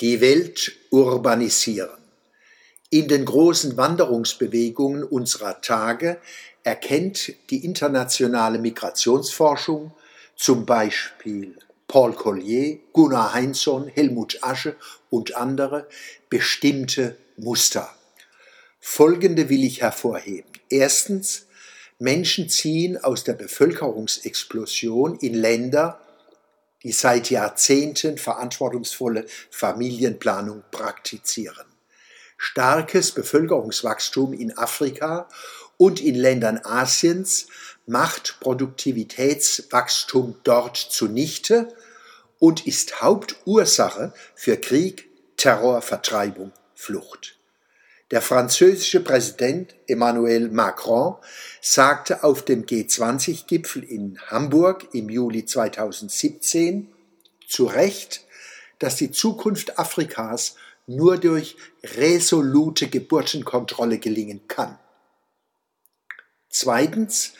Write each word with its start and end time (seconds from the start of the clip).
Die 0.00 0.20
Welt 0.20 0.72
urbanisieren. 0.90 2.00
In 2.90 3.06
den 3.06 3.24
großen 3.24 3.76
Wanderungsbewegungen 3.76 5.04
unserer 5.04 5.60
Tage 5.60 6.18
erkennt 6.64 7.32
die 7.50 7.64
internationale 7.64 8.58
Migrationsforschung, 8.58 9.92
zum 10.34 10.66
Beispiel 10.66 11.56
Paul 11.86 12.12
Collier, 12.14 12.78
Gunnar 12.92 13.34
Heinzson, 13.34 13.86
Helmut 13.86 14.38
Asche 14.42 14.74
und 15.10 15.36
andere, 15.36 15.86
bestimmte 16.28 17.16
Muster. 17.36 17.88
Folgende 18.80 19.48
will 19.48 19.62
ich 19.62 19.82
hervorheben. 19.82 20.50
Erstens, 20.70 21.46
Menschen 22.00 22.48
ziehen 22.48 22.96
aus 22.96 23.22
der 23.22 23.34
Bevölkerungsexplosion 23.34 25.18
in 25.20 25.34
Länder, 25.34 26.03
die 26.84 26.92
seit 26.92 27.30
Jahrzehnten 27.30 28.18
verantwortungsvolle 28.18 29.26
Familienplanung 29.50 30.62
praktizieren. 30.70 31.66
Starkes 32.36 33.12
Bevölkerungswachstum 33.12 34.34
in 34.34 34.56
Afrika 34.56 35.28
und 35.76 36.00
in 36.00 36.14
Ländern 36.14 36.60
Asiens 36.62 37.46
macht 37.86 38.38
Produktivitätswachstum 38.40 40.36
dort 40.44 40.76
zunichte 40.76 41.74
und 42.38 42.66
ist 42.66 43.00
Hauptursache 43.00 44.12
für 44.34 44.56
Krieg, 44.58 45.08
Terror, 45.36 45.82
Vertreibung, 45.82 46.52
Flucht. 46.74 47.38
Der 48.14 48.22
französische 48.22 49.00
Präsident 49.00 49.74
Emmanuel 49.88 50.48
Macron 50.48 51.16
sagte 51.60 52.22
auf 52.22 52.44
dem 52.44 52.64
G20-Gipfel 52.64 53.82
in 53.82 54.20
Hamburg 54.28 54.86
im 54.94 55.08
Juli 55.08 55.44
2017 55.44 56.92
zu 57.48 57.64
Recht, 57.64 58.24
dass 58.78 58.94
die 58.94 59.10
Zukunft 59.10 59.80
Afrikas 59.80 60.54
nur 60.86 61.18
durch 61.18 61.56
resolute 61.82 62.86
Geburtenkontrolle 62.86 63.98
gelingen 63.98 64.46
kann. 64.46 64.78
Zweitens, 66.48 67.32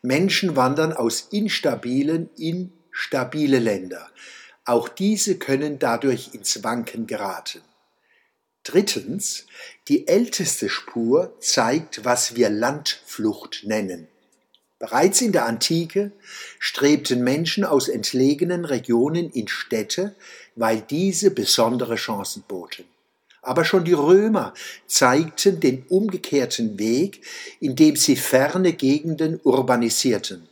Menschen 0.00 0.56
wandern 0.56 0.94
aus 0.94 1.28
instabilen 1.30 2.30
in 2.38 2.72
stabile 2.90 3.58
Länder. 3.58 4.08
Auch 4.64 4.88
diese 4.88 5.36
können 5.36 5.78
dadurch 5.78 6.32
ins 6.32 6.64
Wanken 6.64 7.06
geraten. 7.06 7.60
Drittens, 8.64 9.46
die 9.88 10.06
älteste 10.06 10.68
Spur 10.68 11.34
zeigt, 11.40 12.04
was 12.04 12.36
wir 12.36 12.48
Landflucht 12.48 13.62
nennen. 13.64 14.06
Bereits 14.78 15.20
in 15.20 15.32
der 15.32 15.46
Antike 15.46 16.12
strebten 16.58 17.22
Menschen 17.22 17.64
aus 17.64 17.88
entlegenen 17.88 18.64
Regionen 18.64 19.30
in 19.30 19.48
Städte, 19.48 20.14
weil 20.56 20.80
diese 20.80 21.30
besondere 21.30 21.96
Chancen 21.96 22.44
boten. 22.46 22.84
Aber 23.42 23.64
schon 23.64 23.84
die 23.84 23.92
Römer 23.92 24.54
zeigten 24.86 25.58
den 25.58 25.84
umgekehrten 25.88 26.78
Weg, 26.78 27.24
indem 27.60 27.96
sie 27.96 28.16
ferne 28.16 28.72
Gegenden 28.72 29.40
urbanisierten. 29.42 30.48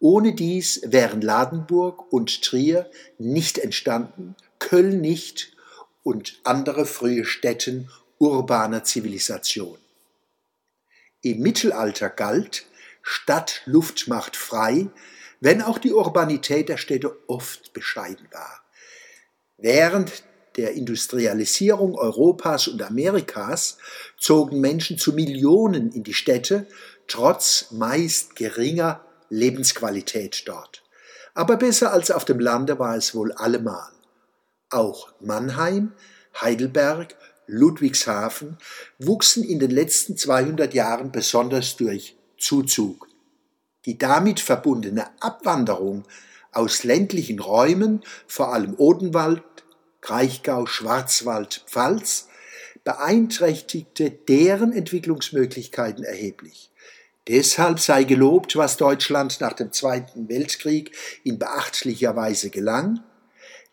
Ohne 0.00 0.34
dies 0.34 0.80
wären 0.84 1.20
Ladenburg 1.20 2.12
und 2.12 2.42
Trier 2.42 2.90
nicht 3.18 3.58
entstanden, 3.58 4.34
Köln 4.58 5.00
nicht 5.00 5.51
und 6.02 6.40
andere 6.44 6.86
frühe 6.86 7.24
Städten 7.24 7.90
urbaner 8.18 8.84
Zivilisation. 8.84 9.78
Im 11.22 11.40
Mittelalter 11.40 12.08
galt, 12.08 12.66
Stadt 13.02 13.62
Luft 13.66 14.08
macht 14.08 14.36
frei, 14.36 14.88
wenn 15.40 15.62
auch 15.62 15.78
die 15.78 15.92
Urbanität 15.92 16.68
der 16.68 16.76
Städte 16.76 17.16
oft 17.26 17.72
bescheiden 17.72 18.28
war. 18.30 18.62
Während 19.56 20.24
der 20.56 20.72
Industrialisierung 20.72 21.96
Europas 21.96 22.68
und 22.68 22.82
Amerikas 22.82 23.78
zogen 24.18 24.60
Menschen 24.60 24.98
zu 24.98 25.12
Millionen 25.12 25.92
in 25.92 26.04
die 26.04 26.14
Städte, 26.14 26.66
trotz 27.08 27.70
meist 27.70 28.36
geringer 28.36 29.04
Lebensqualität 29.30 30.46
dort. 30.46 30.82
Aber 31.34 31.56
besser 31.56 31.92
als 31.92 32.10
auf 32.10 32.24
dem 32.24 32.38
Lande 32.38 32.78
war 32.78 32.96
es 32.96 33.14
wohl 33.14 33.32
allemal. 33.32 33.90
Auch 34.72 35.12
Mannheim, 35.20 35.92
Heidelberg, 36.40 37.14
Ludwigshafen 37.46 38.56
wuchsen 38.98 39.44
in 39.44 39.58
den 39.58 39.70
letzten 39.70 40.16
200 40.16 40.72
Jahren 40.72 41.12
besonders 41.12 41.76
durch 41.76 42.16
Zuzug. 42.38 43.06
Die 43.84 43.98
damit 43.98 44.40
verbundene 44.40 45.10
Abwanderung 45.20 46.04
aus 46.52 46.84
ländlichen 46.84 47.38
Räumen, 47.38 48.02
vor 48.26 48.54
allem 48.54 48.74
Odenwald, 48.78 49.42
Kraichgau, 50.00 50.64
Schwarzwald, 50.64 51.64
Pfalz, 51.66 52.28
beeinträchtigte 52.82 54.10
deren 54.10 54.72
Entwicklungsmöglichkeiten 54.72 56.02
erheblich. 56.02 56.70
Deshalb 57.28 57.78
sei 57.78 58.04
gelobt, 58.04 58.56
was 58.56 58.78
Deutschland 58.78 59.38
nach 59.42 59.52
dem 59.52 59.70
Zweiten 59.70 60.30
Weltkrieg 60.30 60.96
in 61.24 61.38
beachtlicher 61.38 62.16
Weise 62.16 62.48
gelang, 62.48 63.04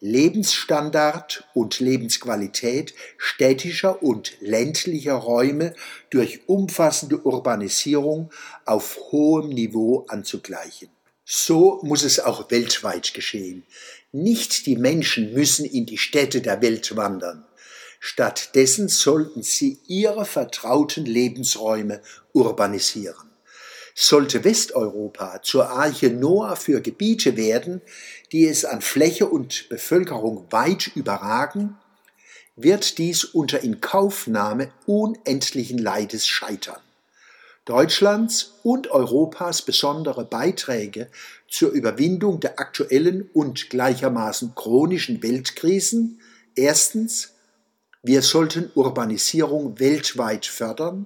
Lebensstandard 0.02 1.44
und 1.54 1.82
Lebensqualität 1.82 2.94
städtischer 3.18 4.02
und 4.02 4.38
ländlicher 4.40 5.16
Räume 5.16 5.74
durch 6.10 6.48
umfassende 6.48 7.20
Urbanisierung 7.20 8.32
auf 8.66 8.98
hohem 9.12 9.50
Niveau 9.50 10.06
anzugleichen. 10.08 10.90
So 11.26 11.82
muss 11.84 12.04
es 12.04 12.22
auch 12.22 12.50
weltweit 12.50 13.14
geschehen. 13.14 13.66
Nicht 14.14 14.66
die 14.66 14.78
Menschen 14.78 15.34
müssen 15.34 15.66
in 15.66 15.86
die 15.86 15.98
Städte 15.98 16.42
der 16.42 16.62
Welt 16.62 16.96
wandern. 16.96 17.46
Stattdessen 18.00 18.88
sollten 18.88 19.44
sie 19.44 19.80
ihre 19.86 20.24
vertrauten 20.24 21.06
Lebensräume 21.06 22.02
urbanisieren. 22.32 23.29
Sollte 24.02 24.46
Westeuropa 24.46 25.42
zur 25.44 25.72
Arche 25.72 26.10
Noah 26.10 26.56
für 26.56 26.80
Gebiete 26.80 27.36
werden, 27.36 27.82
die 28.32 28.48
es 28.48 28.64
an 28.64 28.80
Fläche 28.80 29.28
und 29.28 29.68
Bevölkerung 29.68 30.46
weit 30.52 30.88
überragen, 30.96 31.78
wird 32.56 32.98
dies 32.98 33.26
unter 33.26 33.60
Inkaufnahme 33.62 34.72
unendlichen 34.86 35.78
Leides 35.78 36.26
scheitern. 36.28 36.80
Deutschlands 37.66 38.54
und 38.64 38.90
Europas 38.90 39.64
besondere 39.64 40.24
Beiträge 40.24 41.10
zur 41.50 41.72
Überwindung 41.72 42.40
der 42.40 42.58
aktuellen 42.58 43.30
und 43.34 43.70
gleichermaßen 43.70 44.56
chronischen 44.56 45.22
Weltkrisen. 45.22 46.22
Erstens, 46.56 47.34
wir 48.02 48.22
sollten 48.22 48.72
Urbanisierung 48.76 49.78
weltweit 49.78 50.46
fördern. 50.46 51.06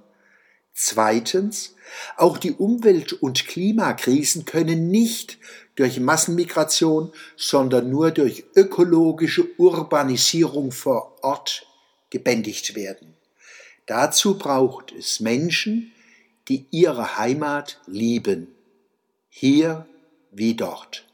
Zweitens, 0.73 1.75
auch 2.17 2.37
die 2.37 2.51
Umwelt- 2.51 3.13
und 3.13 3.45
Klimakrisen 3.45 4.45
können 4.45 4.89
nicht 4.89 5.37
durch 5.75 5.99
Massenmigration, 5.99 7.11
sondern 7.35 7.89
nur 7.89 8.11
durch 8.11 8.45
ökologische 8.55 9.47
Urbanisierung 9.57 10.71
vor 10.71 11.23
Ort 11.23 11.67
gebändigt 12.09 12.75
werden. 12.75 13.15
Dazu 13.85 14.37
braucht 14.37 14.91
es 14.91 15.19
Menschen, 15.19 15.91
die 16.47 16.65
ihre 16.71 17.17
Heimat 17.17 17.79
lieben, 17.85 18.47
hier 19.29 19.85
wie 20.31 20.55
dort. 20.55 21.05